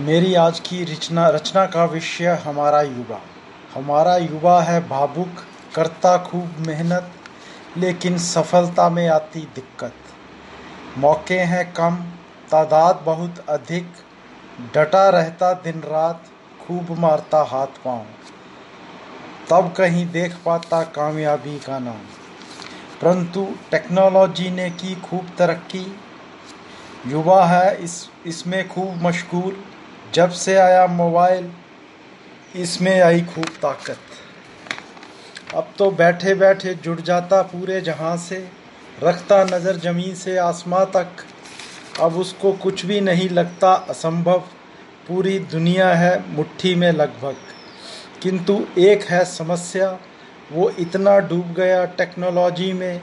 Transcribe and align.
मेरी 0.00 0.34
आज 0.34 0.60
की 0.60 0.84
रचना 0.84 1.28
रचना 1.28 1.66
का 1.66 1.84
विषय 1.84 2.26
हमारा 2.26 2.80
युवा। 2.80 3.20
हमारा 3.74 4.16
युवा 4.16 4.62
है 4.62 4.88
भावुक, 4.88 5.28
करता 5.76 6.18
खूब 6.18 6.54
मेहनत, 6.66 7.12
लेकिन 7.76 8.18
सफलता 8.18 8.88
में 8.88 9.08
आती 9.08 9.40
दिक्कत। 9.40 9.92
मौके 10.98 11.38
हैं 11.38 11.72
कम, 11.72 11.96
तादाद 12.50 13.00
बहुत 13.04 13.44
अधिक, 13.48 13.92
डटा 14.74 15.08
रहता 15.08 15.52
दिन 15.52 15.80
रात, 15.80 16.24
खूब 16.66 16.98
मारता 16.98 17.42
हाथ 17.42 17.66
पाँव। 17.66 18.06
तब 19.50 19.74
कहीं 19.76 20.10
देख 20.10 20.36
पाता 20.46 20.82
कामयाबी 20.82 21.58
का 21.58 21.78
नाम। 21.78 22.00
परंतु 23.02 23.48
टेक्नोलॉजी 23.70 24.50
ने 24.50 24.70
की 24.70 24.94
खूब 24.94 25.30
तरक्की। 25.38 26.00
युवा 27.06 27.44
है 27.44 27.84
इस, 27.84 28.10
इसमें 28.26 28.68
खूब 28.68 29.02
मशगूल 29.02 29.64
जब 30.14 30.30
से 30.30 30.56
आया 30.56 30.86
मोबाइल, 30.86 31.50
इसमें 32.56 33.00
आई 33.00 33.20
खूब 33.20 33.44
ताकत। 33.44 33.98
अब 35.54 35.68
तो 35.78 35.90
बैठे 35.90 36.34
बैठे 36.34 36.74
जुड़ 36.74 37.00
जाता 37.00 37.42
पूरे 37.42 37.80
जहाँ 37.80 38.16
से, 38.16 38.48
रखता 39.02 39.42
नज़र 39.44 39.76
ज़मीन 39.76 40.14
से 40.14 40.36
आसमां 40.38 40.84
तक। 40.86 41.24
अब 42.00 42.16
उसको 42.16 42.52
कुछ 42.52 42.84
भी 42.86 43.00
नहीं 43.00 43.28
लगता 43.28 43.72
असंभव। 43.90 44.38
पूरी 45.08 45.38
दुनिया 45.38 45.94
है 45.94 46.12
मुट्ठी 46.30 46.74
में 46.74 46.90
लगभग। 46.92 47.36
किंतु 48.22 48.66
एक 48.78 49.02
है 49.02 49.24
समस्या, 49.24 49.98
वो 50.52 50.70
इतना 50.70 51.18
डूब 51.18 51.52
गया 51.54 51.84
टेक्नोलॉजी 51.84 52.72
में, 52.72 53.00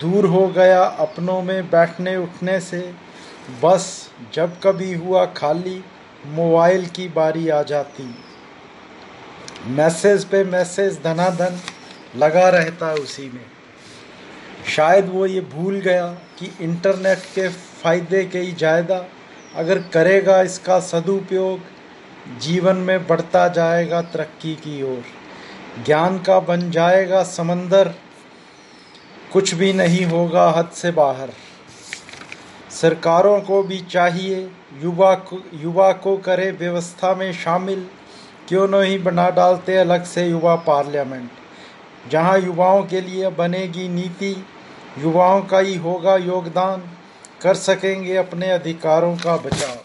दूर 0.00 0.26
हो 0.26 0.46
गया 0.48 0.82
अपनों 0.82 1.42
में 1.42 1.70
बैठने 1.70 2.16
उठने 2.16 2.60
से। 2.60 2.80
बस 3.62 4.10
जब 4.34 4.60
कभी 4.60 4.94
हुआ 4.94 5.24
खाली 5.26 5.84
मोबाइल 6.28 6.86
की 6.86 7.08
बारी 7.08 7.48
आ 7.48 7.62
जाती। 7.62 8.14
मैसेज 9.68 10.24
पे 10.24 10.42
मैसेज, 10.44 10.98
धनाधन 11.04 11.60
लगा 12.16 12.48
रहता 12.48 12.88
है 12.88 12.94
उसी 12.94 13.28
में। 13.28 13.44
शायद 14.66 15.08
वो 15.08 15.26
ये 15.26 15.40
भूल 15.52 15.80
गया 15.80 16.06
कि 16.38 16.50
इंटरनेट 16.60 17.18
के 17.34 17.48
फ़ायदे 17.48 18.24
के 18.24 18.38
ही 18.38 18.52
ज़्यादा 18.52 19.04
अगर 19.56 19.78
करेगा 19.92 20.40
इसका 20.42 20.78
सदुपयोग, 20.80 21.60
जीवन 22.40 22.76
में 22.76 23.06
बढ़ता 23.06 23.46
जाएगा 23.48 24.02
तरक्की 24.04 24.54
की 24.54 24.82
ओर। 24.82 25.02
ज्ञान 25.84 26.18
का 26.18 26.38
बन 26.40 26.70
जाएगा 26.70 27.22
समंदर, 27.22 27.92
कुछ 29.32 29.54
भी 29.54 29.72
नहीं 29.72 30.04
होगा 30.04 30.48
हद 30.50 30.70
से 30.74 30.90
बाहर। 30.90 31.30
सरकारों 32.80 33.40
को 33.40 33.62
भी 33.62 33.78
चाहिए, 33.80 34.50
युवा 34.82 35.14
को 35.14 35.42
युवा 35.54 35.92
को 35.92 36.16
करे 36.16 36.50
व्यवस्था 36.50 37.14
में 37.14 37.32
शामिल। 37.32 37.86
क्यों 38.48 38.68
नहीं 38.68 39.02
बना 39.02 39.30
डालते 39.30 39.76
अलग 39.76 40.04
से 40.04 40.26
युवा 40.26 40.56
पार्लियामेंट? 40.56 41.30
जहाँ 42.10 42.38
युवाओं 42.38 42.82
के 42.84 43.00
लिए 43.00 43.30
बनेगी 43.30 43.88
नीति, 43.88 44.46
युवाओं 44.98 45.42
का 45.42 45.58
ही 45.58 45.74
होगा 45.76 46.16
योगदान। 46.16 46.82
कर 47.42 47.54
सकेंगे 47.54 48.16
अपने 48.16 48.50
अधिकारों 48.50 49.16
का 49.16 49.36
बचाव। 49.36 49.78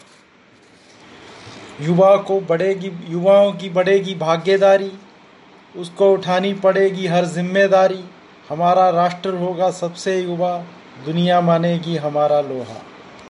युवा 1.83 2.15
को 2.17 2.39
बढ़ेगी, 2.39 2.91
युवाओं 3.07 3.53
की 3.53 3.69
बढ़ेगी 3.69 4.15
भागीदारी। 4.15 4.91
उसको 5.77 6.13
उठानी 6.13 6.53
पड़ेगी 6.53 7.07
हर 7.07 7.25
ज़िम्मेदारी। 7.25 8.03
हमारा 8.49 8.89
राष्ट्र 8.89 9.29
होगा 9.29 9.71
सबसे 9.71 10.19
युवा। 10.21 10.65
दुनिया 11.05 11.41
मानेगी 11.41 11.95
हमारा 11.95 12.41
लोहा। 12.41 12.90